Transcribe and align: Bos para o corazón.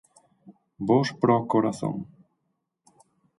Bos 0.87 1.07
para 1.19 1.39
o 1.41 1.47
corazón. 1.53 1.95